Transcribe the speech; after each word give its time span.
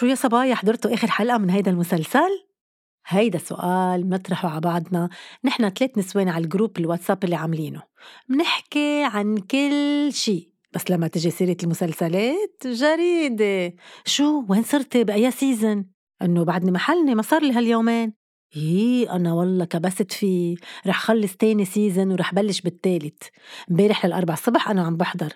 شو 0.00 0.06
يا 0.06 0.14
صبايا 0.14 0.54
حضرتوا 0.54 0.94
آخر 0.94 1.10
حلقة 1.10 1.38
من 1.38 1.50
هيدا 1.50 1.70
المسلسل؟ 1.70 2.46
هيدا 3.06 3.38
سؤال 3.38 4.08
منطرحه 4.10 4.48
على 4.48 4.60
بعضنا. 4.60 5.08
نحن 5.44 5.70
ثلاث 5.70 5.98
نسوان 5.98 6.28
على 6.28 6.44
ال 6.44 6.50
group 6.50 6.78
الواتساب 6.78 7.24
اللي 7.24 7.36
عاملينه. 7.36 7.82
منحكي 8.28 9.04
عن 9.04 9.36
كل 9.38 10.08
شي 10.12 10.52
بس 10.72 10.90
لما 10.90 11.08
تجي 11.08 11.30
سيرة 11.30 11.56
المسلسلات 11.62 12.66
جريدة. 12.66 13.74
شو؟ 14.04 14.44
وين 14.48 14.62
صرتي 14.62 15.04
بأي 15.04 15.30
season؟ 15.30 15.84
إنه 16.22 16.44
بعدني 16.44 16.70
محلي 16.70 17.14
ما 17.14 17.22
صار 17.22 17.42
لي 17.42 17.52
هاليومين. 17.52 18.14
إيه 18.56 19.16
أنا 19.16 19.32
والله 19.32 19.64
كبست 19.64 20.12
فيه. 20.12 20.56
رح 20.86 21.00
خلص 21.00 21.36
تاني 21.36 21.64
سيزن 21.64 22.12
ورح 22.12 22.34
بلش 22.34 22.60
بالتالت. 22.60 23.22
امبارح 23.70 24.06
للأربع 24.06 24.34
الصبح 24.34 24.70
أنا 24.70 24.82
عم 24.82 24.96
بحضر. 24.96 25.32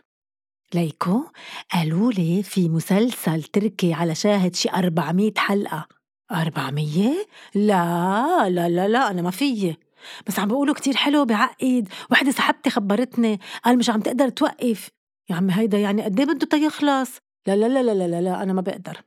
ليكو 0.74 1.24
قالوا 1.72 2.12
لي 2.12 2.42
في 2.42 2.68
مسلسل 2.68 3.42
تركي 3.42 3.92
على 3.92 4.14
شاهد 4.14 4.54
شي 4.54 4.68
400 4.70 5.32
حلقة. 5.36 5.86
400 6.32 7.12
لا 7.54 8.48
لا 8.48 8.68
لا 8.68 8.89
لا 8.89 9.11
أنا 9.11 9.22
ما 9.22 9.30
فيي 9.30 9.76
بس 10.26 10.39
عم 10.39 10.48
بيقولوا 10.48 10.75
كتير 10.75 10.96
حلو 10.96 11.25
بعقد 11.25 11.89
وحدة 12.11 12.30
صاحبتي 12.30 12.70
خبرتني 12.70 13.40
قال 13.64 13.79
مش 13.79 13.90
عم 13.90 14.00
تقدر 14.00 14.29
توقف. 14.29 14.90
يا 15.30 15.34
عمي 15.36 15.53
هيدا 15.53 15.79
يعني 15.79 16.03
قد 16.03 16.20
إيه 16.20 16.26
بده 16.26 16.46
تيخلص 16.46 17.18
لا 17.46 17.56
لا 17.56 17.67
لا 17.68 17.82
لا 17.94 18.06
لا 18.08 18.20
لا 18.20 18.42
أنا 18.42 18.53
ما 18.53 18.61
بقدر. 18.61 19.03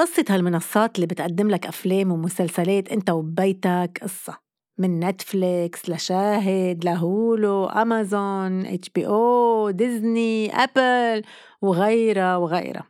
قصة 0.00 0.24
هالمنصات 0.28 0.96
اللي 0.96 1.06
بتقدم 1.06 1.50
لك 1.50 1.66
أفلام 1.66 2.12
ومسلسلات 2.12 2.88
أنت 2.88 3.10
وببيتك 3.10 3.98
قصة. 4.02 4.51
من 4.78 5.00
نتفليكس 5.00 5.90
لشاهد 5.90 6.84
لهولو 6.84 7.66
أمازون 7.66 8.66
إتش 8.66 8.88
بي 8.88 9.06
أو 9.06 9.70
ديزني 9.70 10.54
أبل 10.54 11.22
وغيرها 11.62 12.36
وغيرها. 12.36 12.84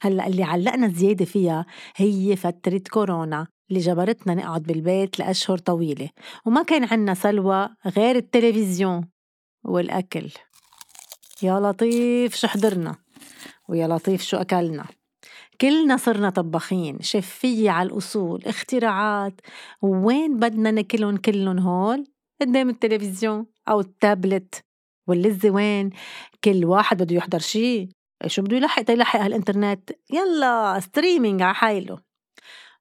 هلأ 0.00 0.26
اللي 0.26 0.42
علقنا 0.42 0.88
زيادة 0.88 1.24
فيها 1.24 1.66
هي 1.96 2.36
فترة 2.36 2.82
كورونا 2.90 3.46
اللي 3.70 3.80
جبرتنا 3.80 4.34
نقعد 4.34 4.62
بالبيت 4.62 5.18
لأشهر 5.18 5.58
طويلة 5.58 6.08
وما 6.46 6.62
كان 6.62 6.84
عنا 6.84 7.14
سلوى 7.14 7.68
غير 7.86 8.16
التلفزيون 8.16 9.08
والأكل. 9.64 10.30
يا 11.42 11.60
لطيف 11.60 12.34
شو 12.36 12.48
حضرنا 12.48 12.96
ويا 13.68 13.88
لطيف 13.88 14.22
شو 14.22 14.36
أكلنا. 14.36 14.84
كلنا 15.60 15.96
صرنا 15.96 16.30
طباخين 16.30 16.98
شفية 17.00 17.70
على 17.70 17.88
الأصول 17.88 18.42
اختراعات. 18.46 19.40
وين 19.82 20.36
بدنا 20.36 20.70
ناكلهم 20.70 21.16
كلهم 21.16 21.58
هول؟ 21.58 22.04
قدام 22.40 22.68
التلفزيون 22.68 23.46
أو 23.68 23.80
التابلت. 23.80 24.64
واللذة 25.06 25.50
وين؟ 25.50 25.90
كل 26.44 26.64
واحد 26.64 27.02
بده 27.02 27.16
يحضر 27.16 27.38
شي. 27.38 27.88
شو 28.26 28.42
بده 28.42 28.56
يلحق؟ 28.56 28.82
تيلحق 28.82 29.20
هالإنترنت. 29.20 29.90
يلا 30.12 30.80
streaming 30.80 31.42
على 31.42 31.54
حاله. 31.54 31.98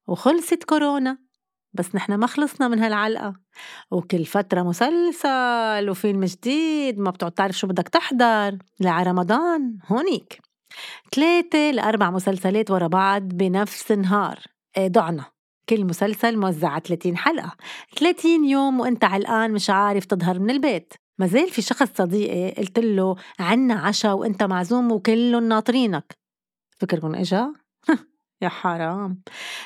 وخلصت 0.08 0.64
كورونا. 0.64 1.17
بس 1.73 1.95
نحن 1.95 2.14
ما 2.14 2.28
خلصنا 2.28 2.67
من 2.67 2.80
هالعلقة. 2.80 3.34
وكل 3.91 4.25
فترة 4.25 4.64
مسلسل 4.64 5.89
وفيلم 5.89 6.25
جديد 6.25 7.00
ما 7.00 7.12
بتقعد 7.12 7.31
تعرف 7.31 7.58
شو 7.58 7.67
بدك 7.67 7.89
تحضر. 7.89 8.58
لع 8.80 9.03
رمضان 9.03 9.78
هونيك. 9.88 10.47
ثلاثة 11.15 11.71
لأربع 11.71 12.11
مسلسلات 12.11 12.71
ورا 12.71 12.87
بعض 12.87 13.21
بنفس 13.23 13.91
النهار. 13.91 14.39
إيه 14.77 14.87
ضعنا. 14.87 15.25
كل 15.69 15.85
مسلسل 15.85 16.37
موزع 16.37 16.69
على 16.69 16.81
30 16.81 17.17
حلقة. 17.17 17.55
30 17.99 18.45
يوم 18.45 18.79
وأنت 18.79 19.03
علقان 19.03 19.51
مش 19.51 19.69
عارف 19.69 20.05
تظهر 20.05 20.39
من 20.39 20.49
البيت. 20.49 20.93
ما 21.19 21.27
زال 21.27 21.49
في 21.49 21.61
شخص 21.61 21.89
صديقي 21.97 22.51
قلت 22.51 22.79
له 22.79 23.15
عنا 23.39 23.73
عشاء 23.73 24.17
وأنت 24.17 24.43
معزوم 24.43 24.91
وكلهم 24.91 25.43
ناطرينك. 25.43 26.13
فكركم 26.77 27.15
إجا؟ 27.15 27.53
يا 28.41 28.49
حرام. 28.49 29.21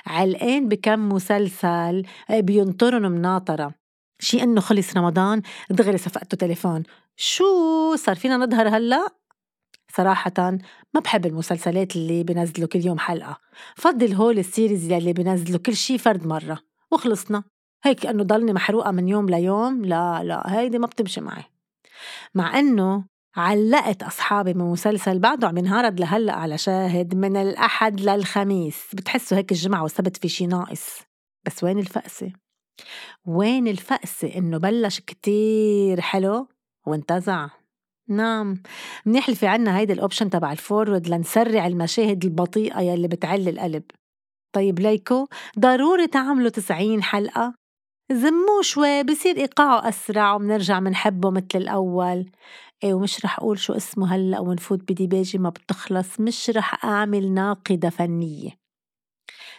علقان 0.05 0.67
بكم 0.67 1.09
مسلسل 1.09 2.03
بينطرن 2.29 3.11
مناطرة. 3.11 3.73
شي 4.19 4.43
إنه 4.43 4.61
خلص 4.61 4.97
رمضان 4.97 5.41
دغري 5.69 5.97
صفقته 5.97 6.37
تليفون. 6.37 6.83
شو 7.15 7.45
صار 7.95 8.15
فينا 8.15 8.37
نظهر 8.37 8.67
هلأ؟ 8.67 9.20
صراحة 9.95 10.51
ما 10.93 10.99
بحب 11.03 11.25
المسلسلات 11.25 11.95
اللي 11.95 12.23
بنزلوا 12.23 12.67
كل 12.67 12.85
يوم 12.85 12.99
حلقة. 12.99 13.37
فضل 13.75 14.13
هول 14.13 14.39
السيريز 14.39 14.91
اللي 14.91 15.13
بنزلوا 15.13 15.59
كل 15.59 15.75
شي 15.75 15.97
فرد 15.97 16.27
مرة 16.27 16.59
وخلصنا. 16.91 17.43
هيك 17.83 18.05
إنه 18.05 18.23
ضلني 18.23 18.53
محروقة 18.53 18.91
من 18.91 19.09
يوم 19.09 19.29
ليوم. 19.29 19.85
لا 19.85 20.23
لا 20.23 20.59
هيدي 20.59 20.79
ما 20.79 20.87
بتمشي 20.87 21.21
معي. 21.21 21.43
مع 22.35 22.59
إنه 22.59 23.05
علقت 23.35 24.03
أصحابي 24.03 24.53
من 24.53 24.65
مسلسل 24.65 25.19
بعده 25.19 25.47
عم 25.47 25.57
ينهرد 25.57 25.99
لهلأ 25.99 26.33
على 26.33 26.57
شاهد 26.57 27.15
من 27.15 27.37
الأحد 27.37 28.01
للخميس. 28.01 28.95
بتحسوا 28.95 29.37
هيك 29.37 29.51
الجمعة 29.51 29.83
والسبت 29.83 30.17
في 30.17 30.29
شي 30.29 30.47
ناقص. 30.47 30.99
بس 31.45 31.63
وين 31.63 31.79
الفقسة؟ 31.79 32.31
وين 33.25 33.67
الفقسة 33.67 34.35
إنه 34.37 34.57
بلش 34.57 34.99
كتير 34.99 36.01
حلو 36.01 36.47
وانتزع؟ 36.87 37.60
نعم. 38.11 38.61
منيح 39.05 39.31
في 39.31 39.47
عنا 39.47 39.77
هيدا 39.77 39.93
ال 39.93 39.98
option 39.98 40.29
تبع 40.29 40.51
ال 40.51 40.58
forward 40.58 41.07
لنسرع 41.07 41.67
المشاهد 41.67 42.25
البطيئة 42.25 42.79
يلي 42.81 43.07
بتعل 43.07 43.47
القلب. 43.47 43.83
طيب 44.55 44.79
ليكو 44.79 45.27
ضروري 45.59 46.07
تعملوا 46.07 46.49
تسعين 46.49 47.03
حلقة. 47.03 47.53
زموه 48.11 48.61
شوي 48.61 49.03
بصير 49.03 49.37
إيقاعه 49.37 49.89
أسرع 49.89 50.33
ومنرجع 50.33 50.79
منحبه 50.79 51.31
مثل 51.31 51.45
الأول. 51.55 52.31
إيه 52.83 52.93
ومش 52.93 53.25
رح 53.25 53.39
أقول 53.39 53.59
شو 53.59 53.73
اسمه 53.73 54.15
هلأ 54.15 54.39
ونفوت 54.39 54.91
بديباجة 54.91 55.37
ما 55.37 55.49
بتخلص 55.49 56.19
مش 56.19 56.49
رح 56.49 56.85
أعمل 56.85 57.33
ناقدة 57.33 57.89
فنية. 57.89 58.60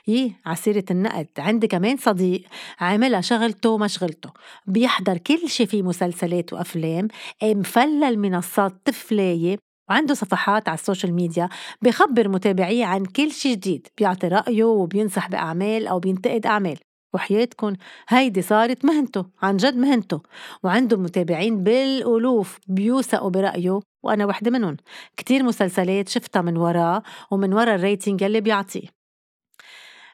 يي 0.08 0.34
عسيرة 0.46 0.84
النقد. 0.90 1.28
عندي 1.38 1.66
كمان 1.66 1.96
صديق 1.96 2.42
عاملها 2.80 3.20
شغلته 3.20 3.78
ما 3.78 3.86
شغلته. 3.86 4.30
بيحضر 4.66 5.18
كل 5.18 5.48
شي 5.48 5.66
في 5.66 5.82
مسلسلات 5.82 6.52
وأفلام 6.52 7.08
مفلل 7.42 8.04
المنصات 8.04 8.72
تفلاية 8.84 9.58
وعنده 9.90 10.14
صفحات 10.14 10.68
على 10.68 10.78
ال 10.78 10.83
social 10.83 11.14
media 11.14 11.48
بخبر 11.82 12.28
متابعيه 12.28 12.84
عن 12.84 13.04
كل 13.04 13.30
شي 13.30 13.54
جديد. 13.54 13.86
بيعطي 13.98 14.28
رأيه 14.28 14.64
وبينصح 14.64 15.28
بأعمال 15.28 15.86
أو 15.86 15.98
بينتقد 15.98 16.46
أعمال. 16.46 16.78
وحياتكم 17.14 17.72
هيدي 18.08 18.42
صارت 18.42 18.84
مهنته 18.84 19.26
عن 19.42 19.56
جد 19.56 19.76
مهنته. 19.76 20.20
وعنده 20.64 20.96
متابعين 20.96 21.62
بالألوف 21.62 22.58
بيوثقوا 22.66 23.30
برأيه 23.30 23.80
وأنا 24.02 24.26
وحدة 24.26 24.50
منهم. 24.50 24.76
كتير 25.16 25.42
مسلسلات 25.42 26.08
شفتها 26.08 26.42
من 26.42 26.56
وراه 26.56 27.02
ومن 27.30 27.52
ورا 27.52 27.74
ال 27.74 27.81
rating 27.81 28.22
اللي 28.22 28.40
بيعطيه. 28.40 29.01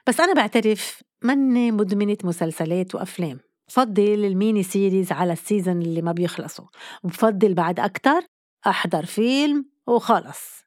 بس 0.07 0.19
أنا 0.19 0.33
بعترف 0.33 1.01
مني 1.23 1.71
مدمنة 1.71 2.17
مسلسلات 2.23 2.95
وأفلام. 2.95 3.39
بفضل 3.67 4.25
ال 4.25 4.33
mini 4.33 4.63
series 4.63 5.11
على 5.11 5.33
ال 5.33 5.39
seasons 5.39 5.81
اللي 5.81 6.01
ما 6.01 6.11
بيخلصوا. 6.11 6.65
وبفضل 7.03 7.53
بعد 7.53 7.79
أكتر 7.79 8.21
أحضر 8.67 9.05
فيلم 9.05 9.65
وخلص. 9.87 10.63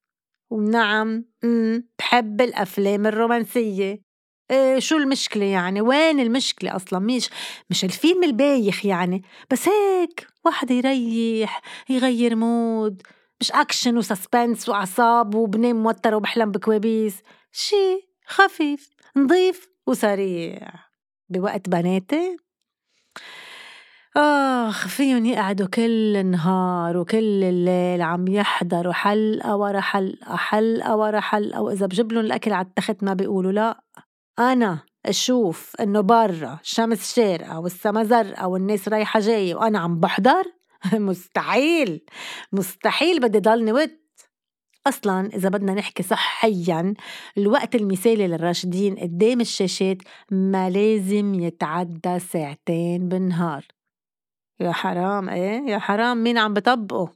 ونعم 0.50 1.24
بحب 1.98 2.40
الأفلام 2.40 3.06
الرومانسية. 3.06 4.02
إيه 4.50 4.78
شو 4.78 4.96
المشكلة 4.96 5.44
يعني؟ 5.44 5.80
وين 5.80 6.20
المشكلة 6.20 6.76
أصلا؟ 6.76 6.98
مش 6.98 7.30
مش 7.70 7.84
الفيلم 7.84 8.24
البايخ 8.24 8.86
يعني. 8.86 9.22
بس 9.50 9.68
هيك 9.68 10.26
واحد 10.44 10.70
يريح 10.70 11.62
يغير 11.88 12.36
mood. 12.36 13.02
مش 13.40 13.52
action 13.52 13.96
و 13.96 14.04
suspense 14.04 14.68
وأعصاب 14.68 15.34
وبنام 15.34 15.82
موتر 15.82 16.14
وبحلم 16.14 16.50
بكوابيس. 16.50 17.16
شي 17.52 18.11
خفيف 18.26 18.90
نظيف 19.16 19.68
وسريع. 19.86 20.68
بوقت 21.28 21.68
بناتي؟ 21.68 22.36
آخ 24.16 24.88
فيهم 24.88 25.26
يقعدوا 25.26 25.66
كل 25.66 26.16
النهار 26.16 26.96
وكل 26.96 27.44
الليل 27.44 28.02
عم 28.02 28.28
يحضروا 28.28 28.92
حلقة 28.92 29.56
ورا 29.56 29.80
حلقة 29.80 30.36
حلقة 30.36 30.96
ورا 30.96 31.20
حلقة 31.20 31.62
وإذا 31.62 31.86
بجيب 31.86 32.12
لهم 32.12 32.24
الأكل 32.24 32.52
على 32.52 32.66
التخت 32.66 33.02
ما 33.02 33.14
بيقولوا 33.14 33.52
لا. 33.52 33.80
أنا 34.38 34.78
أشوف 35.06 35.76
إنه 35.80 36.00
برا 36.00 36.58
الشمس 36.62 37.14
شارقة 37.14 37.58
والسما 37.60 38.04
زرقاء 38.04 38.48
والناس 38.48 38.88
رايحة 38.88 39.20
جاية 39.20 39.54
وأنا 39.54 39.78
عم 39.78 40.00
بحضر؟ 40.00 40.44
مستحيل 40.92 42.04
مستحيل 42.52 43.20
بدي 43.20 43.38
ضلني 43.38 43.72
ود 43.72 44.01
أصلا 44.86 45.26
إذا 45.26 45.48
بدنا 45.48 45.74
نحكي 45.74 46.02
صحيا 46.02 46.94
الوقت 47.38 47.74
المثالي 47.74 48.26
للراشدين 48.26 48.96
قدام 48.96 49.40
الشاشات 49.40 49.96
ما 50.30 50.70
لازم 50.70 51.34
يتعدى 51.34 52.18
ساعتين 52.18 53.08
بالنهار. 53.08 53.64
يا 54.60 54.72
حرام 54.72 55.28
إيه؟ 55.28 55.70
يا 55.70 55.78
حرام 55.78 56.22
مين 56.22 56.38
عم 56.38 56.54
بطبقه؟ 56.54 57.10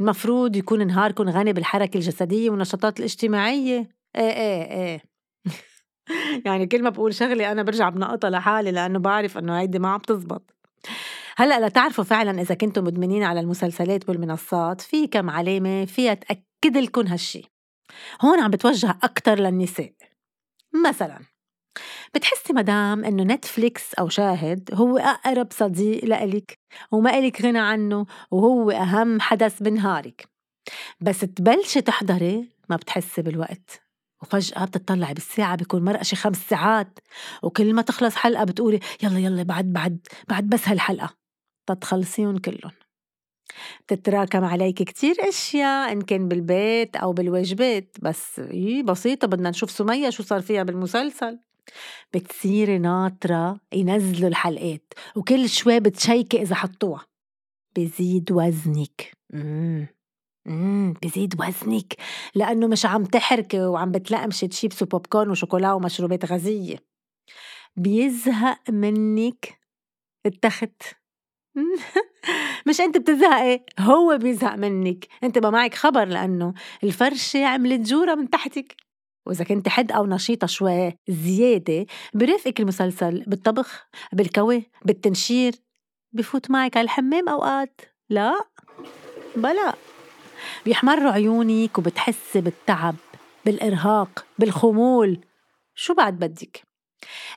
المفروض 0.00 0.56
يكون 0.56 0.86
نهاركم 0.86 1.28
غني 1.28 1.52
بالحركة 1.52 1.96
الجسدية 1.96 2.50
والنشاطات 2.50 2.98
الاجتماعية. 2.98 3.88
إيه 4.16 4.30
إيه 4.30 4.62
إيه. 4.62 5.02
يعني 6.46 6.66
كل 6.66 6.82
ما 6.82 6.90
بقول 6.90 7.14
شغلة 7.14 7.52
أنا 7.52 7.62
برجع 7.62 7.88
بنقطها 7.88 8.30
لحالي 8.30 8.70
لأنه 8.70 8.98
بعرف 8.98 9.38
إنه 9.38 9.58
هيدي 9.58 9.78
ما 9.78 9.88
عم 9.88 10.00
تزبط. 10.00 10.56
هلأ 11.36 11.66
لتعرفوا 11.66 12.04
فعلا 12.04 12.40
إذا 12.40 12.54
كنتم 12.54 12.84
مدمنين 12.84 13.22
على 13.22 13.40
المسلسلات 13.40 14.08
والمنصات 14.08 14.80
في 14.80 15.06
كم 15.06 15.30
علامة 15.30 15.84
فيها 15.84 16.14
تأكد 16.14 16.45
لكم 16.64 17.06
هالشي. 17.06 17.42
هون 18.22 18.40
عم 18.40 18.50
بتوجه 18.50 18.98
أكتر 19.02 19.38
للنساء. 19.38 19.92
مثلا 20.86 21.20
بتحسي 22.14 22.52
مدام 22.52 23.04
إنه 23.04 23.22
نتفليكس 23.22 23.94
أو 23.94 24.08
شاهد 24.08 24.70
هو 24.74 24.98
أقرب 24.98 25.48
صديق 25.52 26.04
لإلك 26.04 26.58
وما 26.92 27.18
إلك 27.18 27.42
غنى 27.42 27.58
عنه 27.58 28.06
وهو 28.30 28.70
أهم 28.70 29.20
حدث 29.20 29.62
بنهارك. 29.62 30.28
بس 31.00 31.20
تبلشي 31.20 31.80
تحضري 31.80 32.48
ما 32.70 32.76
بتحسي 32.76 33.22
بالوقت. 33.22 33.82
وفجأة 34.22 34.64
بتطلعي 34.64 35.14
بالساعة 35.14 35.56
بيكون 35.56 35.84
مرق 35.84 36.02
شي 36.02 36.16
خمس 36.16 36.48
ساعات 36.48 36.98
وكل 37.42 37.74
ما 37.74 37.82
تخلص 37.82 38.14
حلقة 38.16 38.44
بتقولي 38.44 38.80
يلا 39.02 39.18
يلا 39.18 39.42
بعد 39.42 39.72
بعد 39.72 40.06
بعد 40.28 40.48
بس 40.48 40.68
هالحلقة. 40.68 41.16
تتخلصيهم 41.66 42.38
كلهم. 42.38 42.85
بتتراكم 43.88 44.44
عليك 44.44 44.82
كتير 44.82 45.16
أشياء 45.28 45.92
إن 45.92 46.00
كان 46.02 46.28
بالبيت 46.28 46.96
أو 46.96 47.12
بالواجبات 47.12 47.96
بس 48.02 48.38
إيه 48.40 48.82
بسيطة 48.82 49.26
بدنا 49.28 49.50
نشوف 49.50 49.70
سمية 49.70 50.10
شو 50.10 50.22
صار 50.22 50.40
فيها 50.42 50.62
بالمسلسل. 50.62 51.38
بتصيري 52.14 52.78
ناطرة 52.78 53.60
ينزلوا 53.72 54.28
الحلقات 54.28 54.94
وكل 55.16 55.48
شوي 55.48 55.80
بتشيكي 55.80 56.42
إذا 56.42 56.54
حطوها. 56.54 57.06
بزيد 57.76 58.32
وزنك. 58.32 59.12
مم. 59.30 59.86
مم. 60.46 60.94
بزيد 61.02 61.40
وزنك. 61.40 61.96
لأنه 62.34 62.66
مش 62.66 62.86
عم 62.86 63.04
تحركي 63.04 63.60
وعم 63.60 63.92
بتلقمشي 63.92 64.48
تشيبس 64.48 64.82
وبوب 64.82 65.06
كورن 65.06 65.30
وشوكولا 65.30 65.72
ومشروبات 65.72 66.24
غازية. 66.24 66.76
بيزهق 67.76 68.70
منك 68.70 69.58
التخت. 70.26 70.82
مش 72.68 72.80
أنت 72.80 72.96
بتزهقي؟ 72.96 73.60
هو 73.80 74.18
بيزهق 74.18 74.54
منك. 74.54 75.06
أنت 75.24 75.38
ما 75.38 75.50
معك 75.50 75.74
خبر 75.74 76.04
لأنه 76.04 76.54
الفرشة 76.84 77.44
عملت 77.44 77.80
جورة 77.88 78.14
من 78.14 78.30
تحتك. 78.30 78.76
وإذا 79.26 79.44
كنت 79.44 79.68
حدقة 79.68 80.00
ونشيطة 80.00 80.46
شوي 80.46 80.92
زيادة 81.08 81.86
برافقك 82.14 82.60
المسلسل. 82.60 83.24
بالطبخ 83.26 83.86
بالكوي 84.12 84.70
بالتنشير. 84.84 85.54
بفوت 86.12 86.50
معك 86.50 86.76
على 86.76 86.84
الحمام 86.84 87.28
أوقات. 87.28 87.80
لا 88.10 88.44
بلا. 89.36 89.74
بيحمروا 90.64 91.12
عيونك 91.12 91.78
وبتحسي 91.78 92.40
بالتعب 92.40 92.96
بالإرهاق 93.44 94.26
بالخمول. 94.38 95.20
شو 95.74 95.94
بعد 95.94 96.18
بدك؟ 96.18 96.75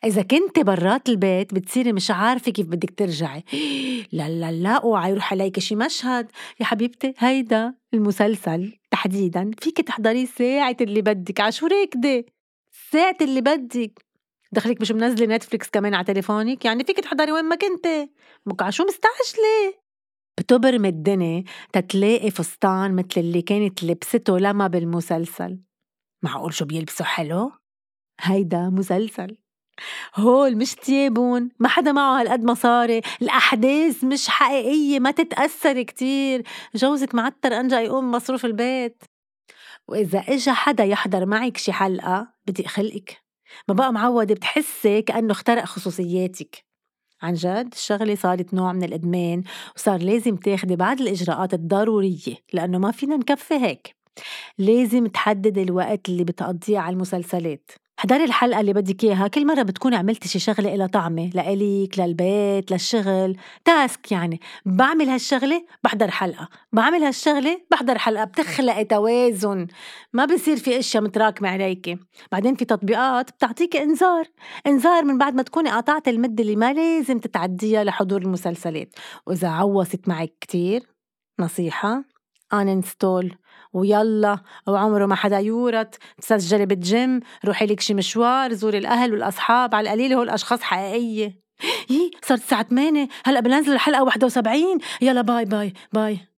إذا 0.03 0.21
كنت 0.21 0.59
برات 0.59 1.09
البيت 1.09 1.53
بتصيري 1.53 1.93
مش 1.93 2.11
عارفة 2.11 2.51
كيف 2.51 2.67
بدك 2.67 2.89
ترجعي. 2.97 3.43
لا 4.11 4.29
لا 4.29 4.51
لا 4.51 4.75
اوعى 4.75 5.11
يروح 5.11 5.31
عليك 5.33 5.59
شي 5.59 5.75
مشهد. 5.75 6.31
يا 6.59 6.65
حبيبتي 6.65 7.13
هيدا 7.17 7.73
المسلسل 7.93 8.73
تحديدا 8.91 9.51
فيك 9.61 9.81
تحضريه 9.81 10.25
ساعة 10.25 10.77
اللي 10.81 11.01
بدك. 11.01 11.39
عشو 11.41 11.67
راكدة 11.67 12.25
ساعة 12.91 13.17
اللي 13.21 13.41
بدك. 13.41 14.05
دخلك 14.51 14.81
مش 14.81 14.91
منزلة 14.91 15.35
نتفليكس 15.35 15.69
كمان 15.69 15.93
على 15.93 16.05
تليفونك؟ 16.05 16.65
يعني 16.65 16.83
فيك 16.83 16.99
تحضري 16.99 17.31
وين 17.31 17.45
ما 17.45 17.55
كنتي. 17.55 18.09
بك 18.45 18.61
عشو 18.61 18.83
مستعجلة؟ 18.83 19.73
بتبرم 20.37 20.85
الدنيا 20.85 21.43
تتلاقي 21.73 22.31
فستان 22.31 22.95
مثل 22.95 23.07
اللي 23.17 23.41
كانت 23.41 23.83
لبسته 23.83 24.37
لما 24.39 24.67
بالمسلسل. 24.67 25.59
معقول 26.23 26.53
شو 26.53 26.65
بيلبسوا 26.65 27.05
حلو؟ 27.05 27.51
هيدا 28.21 28.69
مسلسل. 28.69 29.37
هول 30.15 30.57
مش 30.57 30.75
تيابون 30.75 31.49
ما 31.59 31.67
حدا 31.67 31.91
معه 31.91 32.21
هالقد 32.21 32.43
مصاري 32.43 33.01
الأحداث 33.21 34.03
مش 34.03 34.27
حقيقية 34.27 34.99
ما 34.99 35.11
تتأثر 35.11 35.81
كتير. 35.81 36.43
جوزك 36.75 37.15
معتر 37.15 37.53
أنجا 37.59 37.79
يقوم 37.81 38.11
مصروف 38.11 38.45
البيت. 38.45 39.03
وإذا 39.87 40.19
إجا 40.19 40.53
حدا 40.53 40.83
يحضر 40.83 41.25
معك 41.25 41.57
شي 41.57 41.71
حلقة 41.71 42.27
بدي 42.47 42.67
خلقك 42.67 43.17
ما 43.67 43.73
بقى 43.73 43.93
معودة 43.93 44.35
بتحسي 44.35 45.01
كأنه 45.01 45.31
اخترق 45.31 45.65
خصوصياتك. 45.65 46.65
عن 47.21 47.33
جد 47.33 47.69
الشغلة 47.73 48.15
صارت 48.15 48.53
نوع 48.53 48.73
من 48.73 48.83
الإدمان 48.83 49.43
وصار 49.75 50.01
لازم 50.01 50.35
تاخدي 50.35 50.75
بعض 50.75 51.01
الإجراءات 51.01 51.53
الضرورية 51.53 52.35
لأنه 52.53 52.77
ما 52.77 52.91
فينا 52.91 53.17
نكفي 53.17 53.53
هيك. 53.53 53.95
لازم 54.57 55.07
تحدد 55.07 55.57
الوقت 55.57 56.09
اللي 56.09 56.23
بتقضيه 56.23 56.79
على 56.79 56.93
المسلسلات. 56.93 57.71
حضري 57.99 58.23
الحلقة 58.23 58.59
اللي 58.59 58.73
بدك 58.73 59.03
إياها. 59.03 59.27
كل 59.27 59.47
مرة 59.47 59.61
بتكوني 59.61 59.95
عملتي 59.95 60.29
شي 60.29 60.39
شغلة 60.39 60.75
إلها 60.75 60.87
طعمة 60.87 61.29
لإلك 61.33 61.99
للبيت 61.99 62.71
للشغل. 62.71 63.37
تاسك 63.65 64.11
يعني. 64.11 64.39
بعمل 64.65 65.09
هالشغلة 65.09 65.65
بحضر 65.83 66.11
حلقة. 66.11 66.49
بعمل 66.73 67.03
هالشغلة 67.03 67.61
بحضر 67.71 67.97
حلقة. 67.97 68.23
بتخلقي 68.23 68.85
توازن. 68.85 69.67
ما 70.13 70.25
بصير 70.25 70.57
في 70.57 70.79
أشياء 70.79 71.03
متراكمة 71.03 71.49
عليكي 71.49 71.97
بعدين 72.31 72.55
في 72.55 72.65
تطبيقات 72.65 73.31
بتعطيكي 73.31 73.83
إنذار. 73.83 74.25
إنذار 74.67 75.03
من 75.03 75.17
بعد 75.17 75.35
ما 75.35 75.43
تكوني 75.43 75.69
قطعت 75.69 76.07
المدة 76.07 76.43
اللي 76.43 76.55
ما 76.55 76.73
لازم 76.73 77.19
تتعديها 77.19 77.83
لحضور 77.83 78.21
المسلسلات. 78.21 78.95
وإذا 79.27 79.47
عوصت 79.47 80.07
معك 80.07 80.33
كتير 80.41 80.81
نصيحة 81.39 82.03
install 82.53 83.35
ويلا 83.73 84.39
وعمره 84.67 85.05
ما 85.05 85.15
حدا 85.15 85.39
يورط 85.39 85.97
تسجلي 86.21 86.65
بالجيم 86.65 87.19
روحي 87.45 87.65
لك 87.65 87.79
شي 87.79 87.93
مشوار 87.93 88.53
زوري 88.53 88.77
الأهل 88.77 89.13
والأصحاب 89.13 89.75
على 89.75 89.89
القليله 89.89 90.15
هول 90.15 90.29
أشخاص 90.29 90.61
حقيقية. 90.61 91.39
يي 91.89 92.11
صارت 92.23 92.41
الساعة 92.41 92.63
8 92.63 93.07
هلأ 93.25 93.39
بتنزل 93.39 93.73
الحلقة 93.73 94.03
71 94.03 94.61
يلا 95.01 95.21
باي 95.21 95.45
باي 95.45 95.73
باي. 95.93 96.28